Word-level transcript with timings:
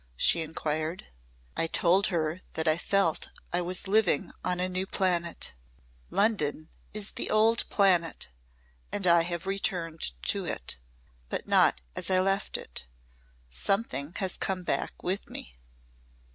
she 0.17 0.41
inquired. 0.41 1.09
"I 1.55 1.67
told 1.67 2.07
her 2.07 2.41
that 2.53 2.67
I 2.67 2.75
felt 2.75 3.29
I 3.53 3.61
was 3.61 3.87
living 3.87 4.31
on 4.43 4.59
a 4.59 4.67
new 4.67 4.87
planet. 4.87 5.53
London 6.09 6.69
is 6.91 7.11
the 7.11 7.29
old 7.29 7.69
planet 7.69 8.31
and 8.91 9.05
I 9.05 9.21
have 9.21 9.45
returned 9.45 10.13
to 10.23 10.43
it. 10.43 10.79
But 11.29 11.47
not 11.47 11.81
as 11.95 12.09
I 12.09 12.19
left 12.19 12.57
it. 12.57 12.87
Something 13.47 14.13
has 14.15 14.37
come 14.37 14.63
back 14.63 15.03
with 15.03 15.29
me." 15.29 15.55